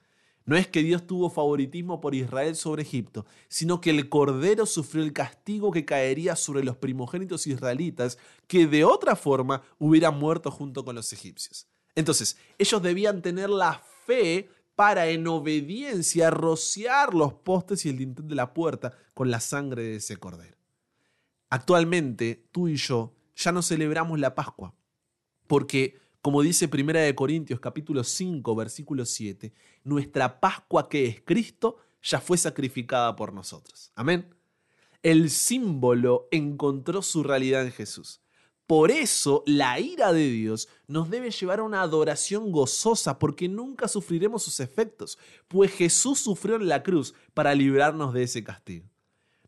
No 0.47 0.57
es 0.57 0.69
que 0.69 0.83
Dios 0.83 1.07
tuvo 1.07 1.31
favoritismo 1.31 2.01
por 2.01 2.15
Israel 2.15 2.55
sobre 2.55 2.83
Egipto, 2.83 3.25
sino 3.49 3.81
que 3.81 3.91
el 3.91 4.11
Cordero 4.11 4.67
sufrió 4.67 5.03
el 5.03 5.15
castigo 5.15 5.71
que 5.71 5.87
caería 5.87 6.37
sobre 6.37 6.65
los 6.65 6.77
primogénitos 6.77 7.47
israelitas, 7.47 8.19
que 8.47 8.67
de 8.67 8.85
otra 8.85 9.17
forma 9.17 9.63
hubieran 9.79 10.19
muerto 10.19 10.51
junto 10.51 10.85
con 10.85 10.97
los 10.97 11.13
egipcios. 11.15 11.67
Entonces, 11.95 12.37
ellos 12.59 12.83
debían 12.83 13.23
tener 13.23 13.49
la 13.49 13.83
fe 14.07 14.51
para 14.75 15.09
en 15.09 15.27
obediencia 15.27 16.31
rociar 16.31 17.15
los 17.15 17.35
postes 17.35 17.87
y 17.87 17.91
el 17.91 17.99
dintel 17.99 18.29
de 18.29 18.35
la 18.35 18.55
puerta 18.55 18.93
con 19.15 19.31
la 19.31 19.41
sangre 19.41 19.83
de 19.83 19.97
ese 19.97 20.17
Cordero. 20.17 20.57
Actualmente, 21.51 22.49
tú 22.51 22.69
y 22.69 22.77
yo 22.77 23.15
ya 23.37 23.53
no 23.53 23.63
celebramos 23.63 24.19
la 24.19 24.35
Pascua, 24.35 24.75
porque 25.47 26.01
como 26.21 26.41
dice 26.41 26.69
Primera 26.69 27.01
de 27.01 27.15
Corintios 27.15 27.61
capítulo 27.61 28.03
5 28.03 28.57
versículo 28.57 29.05
7, 29.05 29.53
nuestra 29.85 30.41
Pascua 30.41 30.89
que 30.89 31.07
es 31.07 31.21
Cristo 31.21 31.77
ya 32.03 32.21
fue 32.21 32.39
sacrificada 32.39 33.15
por 33.15 33.33
nosotros. 33.33 33.93
Amén. 33.95 34.35
El 35.03 35.29
símbolo 35.29 36.29
encontró 36.31 37.03
su 37.03 37.23
realidad 37.23 37.67
en 37.67 37.73
Jesús. 37.73 38.24
Por 38.67 38.91
eso 38.91 39.43
la 39.47 39.79
ira 39.79 40.13
de 40.13 40.31
Dios 40.31 40.69
nos 40.87 41.11
debe 41.11 41.31
llevar 41.31 41.61
a 41.61 41.65
una 41.65 41.83
adoración 41.83 42.51
gozosa 42.51 43.19
porque 43.19 43.47
nunca 43.47 43.89
sufriremos 43.89 44.43
sus 44.43 44.59
efectos, 44.61 45.19
pues 45.49 45.71
Jesús 45.71 46.21
sufrió 46.21 46.57
en 46.57 46.69
la 46.69 46.83
cruz 46.83 47.15
para 47.35 47.55
librarnos 47.55 48.15
de 48.15 48.23
ese 48.23 48.43
castigo. 48.43 48.89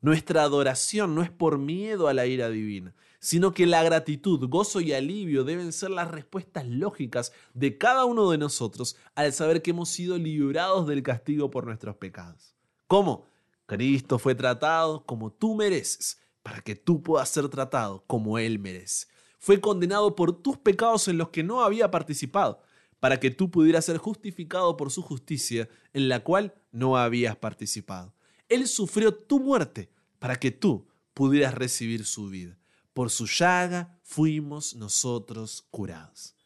Nuestra 0.02 0.42
adoración 0.42 1.14
no 1.14 1.22
es 1.22 1.30
por 1.30 1.58
miedo 1.58 2.08
a 2.08 2.14
la 2.14 2.26
ira 2.26 2.50
divina, 2.50 2.94
sino 3.18 3.54
que 3.54 3.64
la 3.64 3.82
gratitud, 3.82 4.48
gozo 4.48 4.80
y 4.80 4.92
alivio 4.92 5.42
deben 5.44 5.72
ser 5.72 5.90
las 5.90 6.10
respuestas 6.10 6.66
lógicas 6.66 7.32
de 7.54 7.78
cada 7.78 8.04
uno 8.04 8.30
de 8.30 8.36
nosotros 8.36 8.96
al 9.14 9.32
saber 9.32 9.62
que 9.62 9.70
hemos 9.70 9.88
sido 9.88 10.18
librados 10.18 10.86
del 10.86 11.02
castigo 11.02 11.50
por 11.50 11.64
nuestros 11.64 11.96
pecados. 11.96 12.54
¿Cómo? 12.86 13.26
Cristo 13.64 14.18
fue 14.18 14.34
tratado 14.34 15.04
como 15.06 15.32
tú 15.32 15.54
mereces, 15.54 16.20
para 16.46 16.60
que 16.60 16.76
tú 16.76 17.02
puedas 17.02 17.28
ser 17.28 17.48
tratado 17.48 18.04
como 18.06 18.38
Él 18.38 18.60
merece. 18.60 19.08
Fue 19.40 19.60
condenado 19.60 20.14
por 20.14 20.42
tus 20.42 20.56
pecados 20.56 21.08
en 21.08 21.18
los 21.18 21.30
que 21.30 21.42
no 21.42 21.64
había 21.64 21.90
participado, 21.90 22.60
para 23.00 23.18
que 23.18 23.32
tú 23.32 23.50
pudieras 23.50 23.86
ser 23.86 23.98
justificado 23.98 24.76
por 24.76 24.92
su 24.92 25.02
justicia 25.02 25.68
en 25.92 26.08
la 26.08 26.22
cual 26.22 26.54
no 26.70 26.98
habías 26.98 27.34
participado. 27.34 28.14
Él 28.48 28.68
sufrió 28.68 29.12
tu 29.12 29.40
muerte 29.40 29.90
para 30.20 30.36
que 30.36 30.52
tú 30.52 30.86
pudieras 31.14 31.52
recibir 31.52 32.04
su 32.04 32.28
vida. 32.28 32.56
Por 32.92 33.10
su 33.10 33.26
llaga 33.26 33.98
fuimos 34.04 34.76
nosotros 34.76 35.66
curados. 35.72 36.36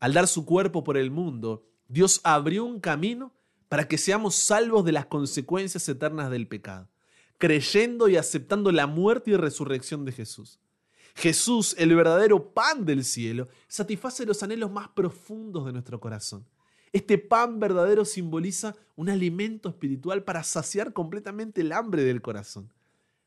Al 0.00 0.14
dar 0.14 0.26
su 0.26 0.44
cuerpo 0.44 0.82
por 0.82 0.96
el 0.96 1.12
mundo, 1.12 1.64
Dios 1.86 2.20
abrió 2.24 2.64
un 2.64 2.80
camino 2.80 3.32
para 3.68 3.86
que 3.86 3.98
seamos 3.98 4.34
salvos 4.34 4.84
de 4.84 4.90
las 4.90 5.06
consecuencias 5.06 5.88
eternas 5.88 6.28
del 6.28 6.48
pecado, 6.48 6.88
creyendo 7.38 8.08
y 8.08 8.16
aceptando 8.16 8.72
la 8.72 8.86
muerte 8.86 9.30
y 9.30 9.36
resurrección 9.36 10.04
de 10.04 10.12
Jesús. 10.12 10.60
Jesús, 11.14 11.74
el 11.78 11.94
verdadero 11.96 12.52
pan 12.52 12.84
del 12.84 13.04
cielo, 13.04 13.48
satisface 13.66 14.26
los 14.26 14.42
anhelos 14.42 14.70
más 14.70 14.88
profundos 14.88 15.66
de 15.66 15.72
nuestro 15.72 15.98
corazón. 15.98 16.46
Este 16.92 17.18
pan 17.18 17.60
verdadero 17.60 18.04
simboliza 18.04 18.74
un 18.96 19.08
alimento 19.08 19.68
espiritual 19.68 20.22
para 20.24 20.42
saciar 20.44 20.92
completamente 20.92 21.60
el 21.60 21.72
hambre 21.72 22.04
del 22.04 22.22
corazón. 22.22 22.72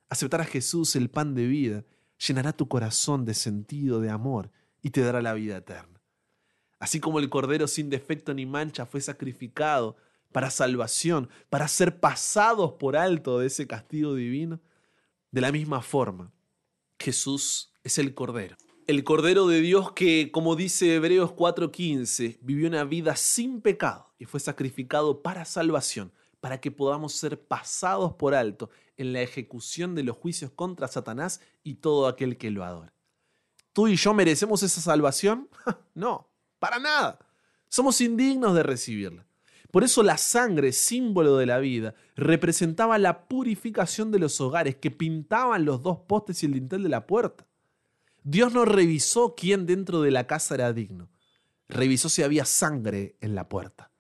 Aceptar 0.10 0.42
a 0.42 0.46
Jesús, 0.46 0.96
el 0.96 1.10
pan 1.10 1.36
de 1.36 1.48
vida, 1.48 1.86
llenará 2.28 2.54
tu 2.54 2.68
corazón 2.68 3.26
de 3.26 3.34
sentido, 3.34 4.02
de 4.02 4.10
amor 4.10 4.52
y 4.82 4.90
te 4.90 5.02
dará 5.02 5.22
la 5.22 5.34
vida 5.34 5.58
eterna. 5.58 6.02
Así 6.80 7.00
como 7.00 7.20
el 7.20 7.30
Cordero 7.30 7.68
sin 7.68 7.90
defecto 7.90 8.34
ni 8.34 8.46
mancha 8.46 8.86
fue 8.86 9.02
sacrificado 9.02 9.96
para 10.32 10.52
salvación, 10.52 11.30
para 11.50 11.68
ser 11.68 12.00
pasados 12.00 12.74
por 12.74 12.96
alto 12.96 13.40
de 13.40 13.48
ese 13.48 13.68
castigo 13.68 14.16
divino, 14.16 14.60
de 15.32 15.42
la 15.42 15.52
misma 15.52 15.82
forma, 15.82 16.32
Jesús 17.00 17.74
es 17.84 17.98
el 17.98 18.14
Cordero. 18.14 18.56
El 18.88 19.04
Cordero 19.04 19.48
de 19.48 19.62
Dios 19.62 19.94
que, 19.94 20.32
como 20.32 20.56
dice 20.56 20.96
Hebreos 20.96 21.32
4:15, 21.32 22.40
vivió 22.42 22.68
una 22.68 22.84
vida 22.84 23.16
sin 23.16 23.62
pecado 23.62 24.14
y 24.20 24.26
fue 24.26 24.40
sacrificado 24.40 25.22
para 25.22 25.46
salvación, 25.46 26.12
para 26.40 26.60
que 26.60 26.72
podamos 26.72 27.14
ser 27.14 27.40
pasados 27.40 28.14
por 28.16 28.34
alto 28.36 28.70
en 28.98 29.14
la 29.14 29.22
ejecución 29.22 29.96
de 29.96 30.04
los 30.04 30.18
juicios 30.18 30.52
contra 30.52 30.88
Satanás 30.88 31.42
y 31.64 31.76
todo 31.76 32.08
aquel 32.08 32.38
que 32.38 32.52
lo 32.52 32.64
adora. 32.64 32.94
¿Tú 33.74 33.88
y 33.88 33.96
yo 33.96 34.14
merecemos 34.14 34.64
esa 34.64 34.82
salvación? 34.82 35.50
no, 35.94 36.30
para 36.60 36.78
nada. 36.80 37.20
Somos 37.70 38.02
indignos 38.02 38.54
de 38.54 38.64
recibirla. 38.64 39.26
Por 39.72 39.84
eso 39.84 40.04
la 40.04 40.18
sangre, 40.18 40.74
símbolo 40.74 41.38
de 41.38 41.46
la 41.46 41.60
vida, 41.60 41.96
representaba 42.16 42.98
la 42.98 43.28
purificación 43.28 44.12
de 44.12 44.20
los 44.20 44.40
hogares 44.42 44.76
que 44.76 44.92
pintaban 44.92 45.66
los 45.66 45.82
dos 45.82 46.00
postes 46.08 46.44
y 46.44 46.46
el 46.46 46.54
dintel 46.54 46.84
de 46.84 46.90
la 46.90 47.08
puerta. 47.08 47.48
Dios 48.24 48.54
no 48.54 48.66
revisó 48.66 49.34
quién 49.36 49.66
dentro 49.66 50.02
de 50.02 50.12
la 50.12 50.28
casa 50.28 50.56
era 50.56 50.74
digno. 50.74 51.10
Revisó 51.70 52.10
si 52.10 52.22
había 52.22 52.46
sangre 52.46 53.16
en 53.22 53.34
la 53.34 53.48
puerta 53.48 53.92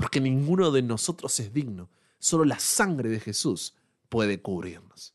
porque 0.00 0.18
ninguno 0.18 0.70
de 0.70 0.80
nosotros 0.80 1.38
es 1.40 1.52
digno, 1.52 1.90
solo 2.18 2.46
la 2.46 2.58
sangre 2.58 3.10
de 3.10 3.20
Jesús 3.20 3.74
puede 4.08 4.40
cubrirnos. 4.40 5.14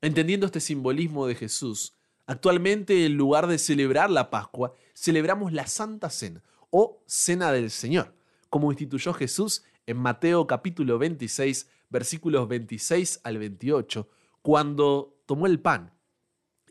Entendiendo 0.00 0.46
este 0.46 0.60
simbolismo 0.60 1.26
de 1.26 1.34
Jesús, 1.34 1.92
actualmente 2.24 3.04
en 3.04 3.16
lugar 3.16 3.48
de 3.48 3.58
celebrar 3.58 4.10
la 4.10 4.30
Pascua, 4.30 4.74
celebramos 4.94 5.52
la 5.52 5.66
Santa 5.66 6.08
Cena 6.08 6.40
o 6.70 7.02
Cena 7.06 7.50
del 7.50 7.72
Señor, 7.72 8.14
como 8.54 8.70
instituyó 8.70 9.12
Jesús 9.12 9.64
en 9.84 9.96
Mateo 9.96 10.46
capítulo 10.46 10.96
26, 10.96 11.68
versículos 11.90 12.46
26 12.46 13.22
al 13.24 13.38
28, 13.38 14.08
cuando 14.42 15.20
tomó 15.26 15.48
el 15.48 15.58
pan 15.58 15.92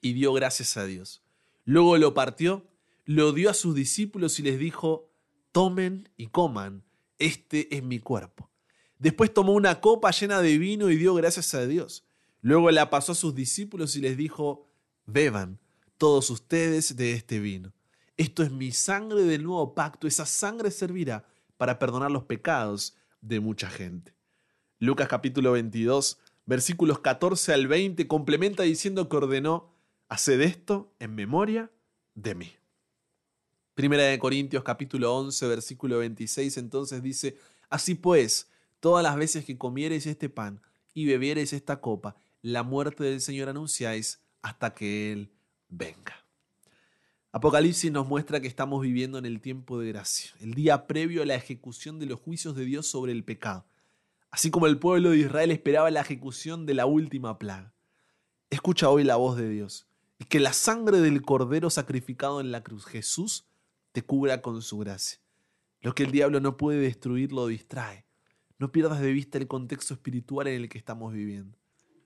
y 0.01 0.13
dio 0.13 0.31
gracias 0.31 0.77
a 0.77 0.85
Dios. 0.85 1.23
Luego 1.65 1.97
lo 1.97 2.13
partió, 2.13 2.65
lo 3.03 3.33
dio 3.33 3.49
a 3.49 3.53
sus 3.53 3.75
discípulos 3.75 4.39
y 4.39 4.43
les 4.43 4.59
dijo, 4.59 5.11
tomen 5.51 6.07
y 6.15 6.27
coman 6.27 6.85
este 7.19 7.75
es 7.75 7.83
mi 7.83 7.99
cuerpo. 7.99 8.49
Después 8.97 9.33
tomó 9.33 9.51
una 9.51 9.81
copa 9.81 10.11
llena 10.11 10.39
de 10.39 10.57
vino 10.57 10.89
y 10.89 10.95
dio 10.95 11.13
gracias 11.15 11.53
a 11.53 11.67
Dios. 11.67 12.05
Luego 12.39 12.71
la 12.71 12.89
pasó 12.89 13.11
a 13.11 13.15
sus 13.15 13.35
discípulos 13.35 13.97
y 13.97 13.99
les 13.99 14.15
dijo, 14.15 14.69
beban 15.05 15.59
todos 15.97 16.29
ustedes 16.29 16.95
de 16.95 17.11
este 17.11 17.41
vino. 17.41 17.73
Esto 18.15 18.41
es 18.41 18.51
mi 18.51 18.71
sangre 18.71 19.23
del 19.23 19.43
nuevo 19.43 19.75
pacto. 19.75 20.07
Esa 20.07 20.25
sangre 20.25 20.71
servirá 20.71 21.27
para 21.57 21.79
perdonar 21.79 22.11
los 22.11 22.23
pecados 22.23 22.95
de 23.21 23.39
mucha 23.39 23.69
gente. 23.69 24.13
Lucas 24.79 25.07
capítulo 25.07 25.53
22, 25.53 26.19
versículos 26.45 26.99
14 26.99 27.53
al 27.53 27.67
20, 27.67 28.07
complementa 28.07 28.63
diciendo 28.63 29.07
que 29.07 29.15
ordenó, 29.15 29.73
haced 30.09 30.41
esto 30.41 30.93
en 30.99 31.15
memoria 31.15 31.71
de 32.15 32.35
mí. 32.35 32.53
Primera 33.75 34.03
de 34.03 34.19
Corintios 34.19 34.63
capítulo 34.63 35.15
11 35.15 35.47
versículo 35.47 35.97
26 35.99 36.57
entonces 36.57 37.01
dice, 37.01 37.37
así 37.69 37.95
pues, 37.95 38.51
todas 38.79 39.01
las 39.03 39.15
veces 39.15 39.45
que 39.45 39.57
comiereis 39.57 40.05
este 40.05 40.29
pan 40.29 40.61
y 40.93 41.05
bebiereis 41.05 41.53
esta 41.53 41.81
copa, 41.81 42.15
la 42.41 42.61
muerte 42.61 43.03
del 43.03 43.21
Señor 43.21 43.49
anunciáis 43.49 44.21
hasta 44.41 44.73
que 44.73 45.11
Él 45.11 45.31
venga. 45.69 46.22
Apocalipsis 47.35 47.91
nos 47.91 48.07
muestra 48.07 48.39
que 48.41 48.47
estamos 48.47 48.79
viviendo 48.79 49.17
en 49.17 49.25
el 49.25 49.41
tiempo 49.41 49.79
de 49.79 49.87
gracia, 49.87 50.29
el 50.39 50.53
día 50.53 50.85
previo 50.85 51.23
a 51.23 51.25
la 51.25 51.33
ejecución 51.33 51.97
de 51.97 52.05
los 52.05 52.19
juicios 52.19 52.55
de 52.55 52.63
Dios 52.63 52.85
sobre 52.85 53.11
el 53.11 53.23
pecado, 53.23 53.65
así 54.29 54.51
como 54.51 54.67
el 54.67 54.77
pueblo 54.77 55.09
de 55.09 55.17
Israel 55.17 55.49
esperaba 55.49 55.89
la 55.89 56.01
ejecución 56.01 56.67
de 56.67 56.75
la 56.75 56.85
última 56.85 57.39
plaga. 57.39 57.73
Escucha 58.51 58.91
hoy 58.91 59.03
la 59.03 59.15
voz 59.15 59.35
de 59.35 59.49
Dios 59.49 59.87
y 60.19 60.25
que 60.25 60.39
la 60.39 60.53
sangre 60.53 61.01
del 61.01 61.23
cordero 61.23 61.71
sacrificado 61.71 62.39
en 62.39 62.51
la 62.51 62.61
cruz, 62.61 62.85
Jesús, 62.85 63.47
te 63.93 64.03
cubra 64.03 64.43
con 64.43 64.61
su 64.61 64.77
gracia. 64.77 65.19
Lo 65.81 65.95
que 65.95 66.03
el 66.03 66.11
diablo 66.11 66.39
no 66.39 66.55
puede 66.55 66.81
destruir 66.81 67.31
lo 67.31 67.47
distrae. 67.47 68.05
No 68.59 68.71
pierdas 68.71 69.01
de 69.01 69.11
vista 69.11 69.39
el 69.39 69.47
contexto 69.47 69.95
espiritual 69.95 70.45
en 70.49 70.61
el 70.61 70.69
que 70.69 70.77
estamos 70.77 71.11
viviendo. 71.11 71.57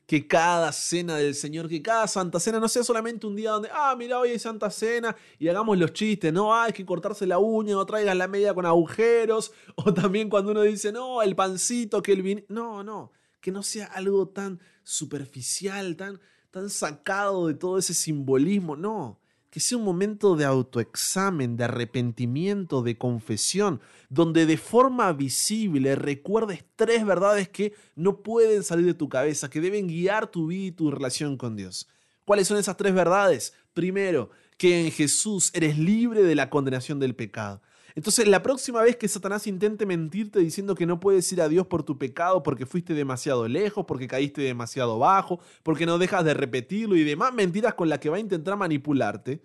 Que 0.08 0.26
cada 0.26 0.72
cena 0.72 1.18
del 1.18 1.36
Señor, 1.36 1.70
que 1.70 1.82
cada 1.84 2.08
Santa 2.08 2.40
Cena 2.40 2.60
no 2.60 2.68
sea 2.68 2.84
solamente 2.84 3.28
un 3.28 3.36
día 3.36 3.52
donde, 3.52 3.70
ah, 3.72 3.94
mira, 3.96 4.18
hoy 4.18 4.32
es 4.32 4.42
Santa 4.42 4.72
Cena 4.72 5.16
y 5.38 5.48
hagamos 5.48 5.78
los 5.78 5.94
chistes, 5.94 6.34
no, 6.34 6.52
ah, 6.54 6.64
hay 6.64 6.74
que 6.74 6.86
cortarse 6.86 7.28
la 7.28 7.38
uña 7.38 7.78
o 7.78 7.86
traigas 7.86 8.18
la 8.18 8.28
media 8.28 8.56
con 8.56 8.66
agujeros, 8.66 9.52
o 9.76 9.94
también 9.94 10.30
cuando 10.30 10.52
uno 10.52 10.64
dice, 10.64 10.92
no, 10.92 11.22
el 11.22 11.36
pancito, 11.36 12.02
que 12.02 12.14
el 12.14 12.24
vino. 12.24 12.42
No, 12.48 12.84
no, 12.84 13.12
que 13.42 13.52
no 13.52 13.62
sea 13.62 13.86
algo 13.86 14.30
tan 14.30 14.60
superficial, 14.84 15.96
tan, 15.96 16.20
tan 16.50 16.70
sacado 16.72 17.48
de 17.48 17.54
todo 17.54 17.78
ese 17.78 17.94
simbolismo, 17.94 18.76
no 18.76 19.20
que 19.58 19.62
sea 19.62 19.80
un 19.80 19.86
momento 19.86 20.36
de 20.36 20.46
autoexamen, 20.46 21.58
de 21.58 21.64
arrepentimiento, 21.64 22.84
de 22.84 22.96
confesión, 22.96 23.82
donde 24.08 24.46
de 24.46 24.56
forma 24.56 25.12
visible 25.14 25.96
recuerdes 25.96 26.64
tres 26.76 27.04
verdades 27.04 27.50
que 27.50 27.74
no 27.96 28.22
pueden 28.22 28.62
salir 28.62 28.86
de 28.86 28.94
tu 28.94 29.10
cabeza, 29.10 29.50
que 29.50 29.60
deben 29.60 29.88
guiar 29.88 30.28
tu 30.30 30.46
vida 30.46 30.68
y 30.68 30.72
tu 30.72 30.92
relación 30.92 31.38
con 31.38 31.56
Dios. 31.56 31.90
¿Cuáles 32.24 32.48
son 32.48 32.60
esas 32.60 32.78
tres 32.78 32.94
verdades? 32.94 33.56
Primero, 33.74 34.30
que 34.60 34.86
en 34.86 34.92
Jesús 34.92 35.50
eres 35.56 35.80
libre 35.80 36.22
de 36.22 36.36
la 36.36 36.52
condenación 36.52 37.00
del 37.00 37.16
pecado. 37.16 37.60
Entonces, 37.98 38.28
la 38.28 38.44
próxima 38.44 38.84
vez 38.84 38.96
que 38.96 39.08
Satanás 39.08 39.48
intente 39.48 39.88
mentirte 39.88 40.38
diciendo 40.38 40.76
que 40.76 40.86
no 40.86 41.00
puedes 41.00 41.32
ir 41.32 41.42
a 41.42 41.50
Dios 41.50 41.66
por 41.66 41.82
tu 41.82 41.98
pecado 41.98 42.44
porque 42.44 42.68
fuiste 42.68 42.94
demasiado 42.94 43.48
lejos, 43.48 43.86
porque 43.88 44.08
caíste 44.08 44.44
demasiado 44.44 45.00
bajo, 45.00 45.40
porque 45.64 45.88
no 45.88 45.98
dejas 45.98 46.24
de 46.24 46.36
repetirlo 46.36 46.96
y 46.96 47.04
demás 47.04 47.34
mentiras 47.34 47.74
con 47.74 47.90
las 47.90 47.98
que 47.98 48.12
va 48.12 48.18
a 48.18 48.20
intentar 48.20 48.56
manipularte, 48.56 49.42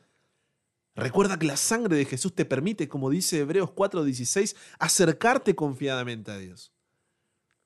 recuerda 0.95 1.39
que 1.39 1.47
la 1.47 1.57
sangre 1.57 1.97
de 1.97 2.05
Jesús 2.05 2.35
te 2.35 2.45
permite, 2.45 2.89
como 2.89 3.09
dice 3.09 3.39
Hebreos 3.39 3.71
4:16, 3.71 4.55
acercarte 4.79 5.55
confiadamente 5.55 6.31
a 6.31 6.37
Dios. 6.37 6.75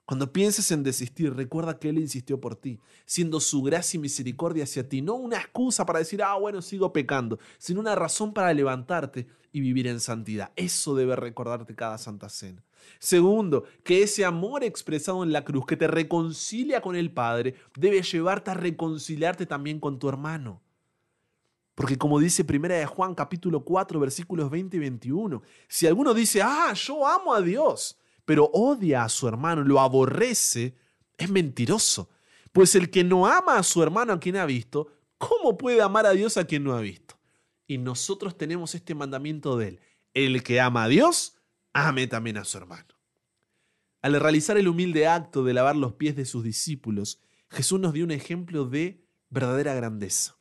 Cuando 0.07 0.31
pienses 0.31 0.71
en 0.71 0.83
desistir, 0.83 1.33
recuerda 1.33 1.79
que 1.79 1.89
Él 1.89 1.97
insistió 1.97 2.39
por 2.39 2.55
ti, 2.55 2.79
siendo 3.05 3.41
su 3.41 3.61
gracia 3.61 3.97
y 3.97 3.99
misericordia 3.99 4.63
hacia 4.63 4.87
ti, 4.87 5.01
no 5.01 5.15
una 5.15 5.35
excusa 5.35 5.85
para 5.85 5.99
decir, 5.99 6.23
ah, 6.23 6.35
bueno, 6.35 6.61
sigo 6.61 6.93
pecando, 6.93 7.39
sino 7.57 7.81
una 7.81 7.93
razón 7.93 8.33
para 8.33 8.53
levantarte 8.53 9.27
y 9.51 9.59
vivir 9.59 9.85
en 9.85 9.99
santidad. 9.99 10.53
Eso 10.55 10.95
debe 10.95 11.17
recordarte 11.17 11.75
cada 11.75 11.97
Santa 11.97 12.29
Cena. 12.29 12.63
Segundo, 12.99 13.65
que 13.83 14.01
ese 14.01 14.23
amor 14.23 14.63
expresado 14.63 15.23
en 15.23 15.33
la 15.33 15.43
cruz, 15.43 15.65
que 15.65 15.75
te 15.75 15.87
reconcilia 15.87 16.79
con 16.79 16.95
el 16.95 17.11
Padre, 17.11 17.55
debe 17.75 18.01
llevarte 18.01 18.51
a 18.51 18.53
reconciliarte 18.53 19.45
también 19.45 19.81
con 19.81 19.99
tu 19.99 20.07
hermano. 20.07 20.61
Porque 21.75 21.97
como 21.97 22.21
dice 22.21 22.45
Primera 22.45 22.75
de 22.75 22.85
Juan 22.85 23.13
capítulo 23.13 23.65
4 23.65 23.99
versículos 23.99 24.49
20 24.49 24.77
y 24.77 24.79
21, 24.79 25.41
si 25.67 25.85
alguno 25.85 26.13
dice, 26.13 26.41
ah, 26.41 26.71
yo 26.73 27.05
amo 27.05 27.33
a 27.33 27.41
Dios, 27.41 27.99
pero 28.27 28.49
odia 28.51 29.05
a 29.05 29.09
su 29.09 29.25
hermano, 29.29 29.63
lo 29.63 29.79
aborrece, 29.79 30.75
es 31.17 31.29
mentiroso. 31.29 32.09
Pues 32.51 32.75
el 32.75 32.89
que 32.89 33.05
no 33.05 33.25
ama 33.25 33.57
a 33.57 33.63
su 33.63 33.81
hermano 33.81 34.11
a 34.11 34.19
quien 34.19 34.35
ha 34.35 34.45
visto, 34.45 34.91
¿cómo 35.17 35.57
puede 35.57 35.81
amar 35.81 36.05
a 36.05 36.11
Dios 36.11 36.35
a 36.35 36.43
quien 36.43 36.65
no 36.65 36.75
ha 36.75 36.81
visto? 36.81 37.17
Y 37.67 37.77
nosotros 37.77 38.37
tenemos 38.37 38.75
este 38.75 38.93
mandamiento 38.95 39.57
de 39.57 39.69
él. 39.69 39.81
El 40.13 40.43
que 40.43 40.59
ama 40.59 40.83
a 40.83 40.87
Dios, 40.89 41.37
ame 41.71 42.05
también 42.07 42.35
a 42.35 42.43
su 42.43 42.57
hermano. 42.57 42.99
Al 44.01 44.19
realizar 44.19 44.57
el 44.57 44.67
humilde 44.67 45.07
acto 45.07 45.45
de 45.45 45.53
lavar 45.53 45.77
los 45.77 45.93
pies 45.93 46.17
de 46.17 46.25
sus 46.25 46.43
discípulos, 46.43 47.21
Jesús 47.49 47.79
nos 47.79 47.93
dio 47.93 48.03
un 48.03 48.11
ejemplo 48.11 48.65
de 48.65 49.07
verdadera 49.29 49.73
grandeza. 49.73 50.35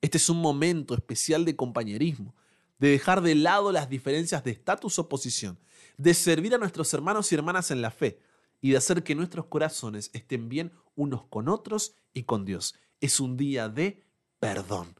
Este 0.00 0.16
es 0.16 0.30
un 0.30 0.40
momento 0.40 0.94
especial 0.94 1.44
de 1.44 1.56
compañerismo, 1.56 2.34
de 2.78 2.88
dejar 2.88 3.22
de 3.22 3.34
lado 3.34 3.72
las 3.72 3.88
diferencias 3.88 4.44
de 4.44 4.50
estatus 4.50 4.98
o 4.98 5.08
posición, 5.08 5.58
de 5.96 6.14
servir 6.14 6.54
a 6.54 6.58
nuestros 6.58 6.92
hermanos 6.94 7.30
y 7.30 7.34
hermanas 7.34 7.70
en 7.70 7.82
la 7.82 7.90
fe 7.90 8.20
y 8.60 8.70
de 8.70 8.76
hacer 8.76 9.02
que 9.02 9.14
nuestros 9.14 9.46
corazones 9.46 10.10
estén 10.12 10.48
bien 10.48 10.72
unos 10.94 11.24
con 11.26 11.48
otros 11.48 11.94
y 12.12 12.24
con 12.24 12.44
Dios. 12.44 12.74
Es 13.00 13.20
un 13.20 13.36
día 13.36 13.68
de 13.68 14.04
perdón. 14.40 14.94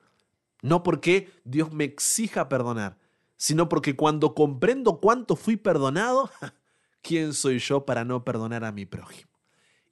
No 0.62 0.82
porque 0.82 1.30
Dios 1.44 1.72
me 1.72 1.84
exija 1.84 2.48
perdonar, 2.48 2.98
sino 3.36 3.68
porque 3.68 3.94
cuando 3.96 4.34
comprendo 4.34 5.00
cuánto 5.00 5.36
fui 5.36 5.56
perdonado, 5.56 6.30
¿quién 7.02 7.34
soy 7.34 7.58
yo 7.58 7.84
para 7.84 8.04
no 8.04 8.24
perdonar 8.24 8.64
a 8.64 8.72
mi 8.72 8.86
prójimo? 8.86 9.30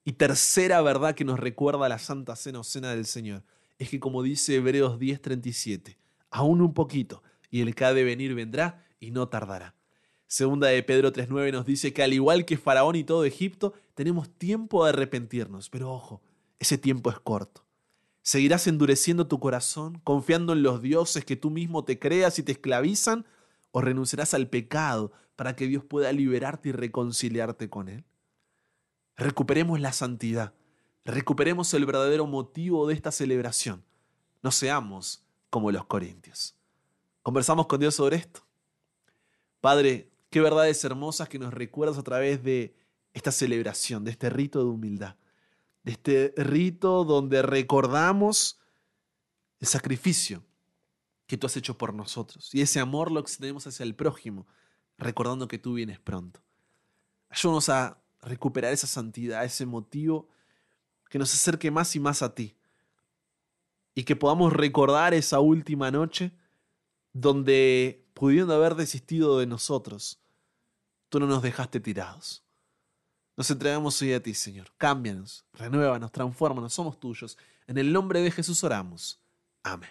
Y 0.05 0.13
tercera 0.13 0.83
verdad 0.83 1.15
que 1.15 1.25
nos 1.25 1.39
recuerda 1.39 1.89
la 1.89 1.99
Santa 1.99 2.37
Cena 2.37 2.61
o 2.61 2.65
Cena 2.65 2.91
del 2.91 3.07
Señor, 3.07 3.43
es 3.79 3.89
que 3.89 4.01
como 4.01 4.23
dice 4.23 4.57
Hebreos 4.57 4.99
10:37, 4.99 5.97
aún 6.31 6.61
un 6.61 6.75
poquito, 6.75 7.23
y 7.55 7.61
el 7.61 7.77
que 7.77 7.85
ha 7.85 7.95
de 7.95 8.03
venir 8.03 8.35
vendrá 8.35 8.85
y 8.99 9.13
no 9.13 9.29
tardará. 9.29 9.77
Segunda 10.27 10.67
de 10.67 10.83
Pedro 10.83 11.13
3.9 11.13 11.53
nos 11.53 11.65
dice 11.65 11.93
que 11.93 12.03
al 12.03 12.13
igual 12.13 12.47
que 12.47 12.59
Faraón 12.59 12.97
y 12.97 13.05
todo 13.05 13.25
Egipto, 13.25 13.75
tenemos 13.95 14.29
tiempo 14.29 14.83
de 14.83 14.91
arrepentirnos, 14.91 15.71
pero 15.71 15.93
ojo, 15.93 16.21
ese 16.59 16.79
tiempo 16.79 17.11
es 17.11 17.21
corto. 17.21 17.65
¿Seguirás 18.23 18.67
endureciendo 18.67 19.29
tu 19.29 19.39
corazón, 19.39 20.01
confiando 20.03 20.53
en 20.53 20.65
los 20.65 20.83
dioses 20.83 21.25
que 21.25 21.37
tú 21.37 21.49
mismo 21.49 21.85
te 21.85 22.01
creas 22.01 22.41
y 22.41 22.43
te 22.43 22.51
esclavizan? 22.51 23.25
¿O 23.71 23.81
renunciarás 23.81 24.35
al 24.35 24.49
pecado 24.49 25.13
para 25.37 25.55
que 25.55 25.69
Dios 25.69 25.85
pueda 25.85 26.11
liberarte 26.11 26.71
y 26.71 26.73
reconciliarte 26.73 27.71
con 27.71 27.89
Él? 27.89 28.05
Recuperemos 29.17 29.79
la 29.79 29.93
santidad, 29.93 30.55
recuperemos 31.05 31.73
el 31.75 31.87
verdadero 31.87 32.27
motivo 32.27 32.89
de 32.89 32.95
esta 32.95 33.13
celebración. 33.13 33.85
No 34.43 34.51
seamos 34.51 35.25
como 35.51 35.71
los 35.71 35.85
corintios. 35.85 36.57
¿Conversamos 37.25 37.67
con 37.67 37.81
Dios 37.81 37.97
sobre 37.97 38.19
esto? 38.19 38.47
Padre, 39.61 40.15
Qué 40.35 40.41
verdades 40.41 40.83
hermosas 40.83 41.29
que 41.29 41.39
nos 41.39 41.55
recuerdas 41.55 41.97
a 41.97 42.03
través 42.03 42.43
de 42.43 42.75
esta 43.13 43.31
celebración, 43.31 44.03
de 44.03 44.11
este 44.11 44.31
rito 44.31 44.59
de 44.59 44.65
humildad, 44.65 45.15
de 45.85 45.93
este 45.93 46.35
rito 46.37 47.05
donde 47.05 47.41
recordamos 47.41 48.59
el 49.61 49.69
sacrificio 49.69 50.43
que 51.29 51.37
tú 51.37 51.47
has 51.47 51.57
hecho 51.57 51.79
por 51.79 51.95
nosotros 51.95 52.53
y 52.53 52.63
ese 52.63 52.81
amor 52.81 53.13
lo 53.13 53.21
extendemos 53.21 53.65
hacia 53.69 53.85
el 53.85 53.95
prójimo, 53.95 54.49
recordando 54.99 55.47
que 55.47 55.61
tú 55.61 55.75
vienes 55.75 56.01
pronto. 56.01 56.41
Ayúdanos 57.29 57.69
a 57.69 58.03
recuperar 58.21 58.73
esa 58.73 58.89
santidad, 58.89 59.45
ese 59.45 59.67
motivo 59.67 60.29
que 61.11 61.21
nos 61.21 61.33
acerque 61.33 61.71
más 61.71 61.95
y 61.95 62.01
más 62.01 62.23
a 62.23 62.35
ti 62.35 62.57
y 63.95 64.03
que 64.03 64.17
podamos 64.17 64.53
recordar 64.53 65.15
esa 65.15 65.39
última 65.39 65.93
noche 65.93 66.33
donde, 67.15 68.05
pudiendo 68.13 68.55
haber 68.55 68.75
desistido 68.75 69.39
de 69.39 69.47
nosotros, 69.47 70.21
tú 71.09 71.21
no 71.21 71.27
nos 71.27 71.43
dejaste 71.43 71.81
tirados. 71.81 72.45
Nos 73.37 73.51
entregamos 73.51 74.01
hoy 74.03 74.13
a 74.13 74.23
ti, 74.23 74.35
Señor. 74.35 74.69
Cámbianos, 74.77 75.45
renuévanos, 75.55 76.13
transfórmanos, 76.13 76.75
somos 76.75 77.01
tuyos. 77.01 77.39
En 77.67 77.79
el 77.79 77.93
nombre 77.93 78.21
de 78.21 78.31
Jesús 78.31 78.63
oramos. 78.63 79.21
Amén. 79.63 79.91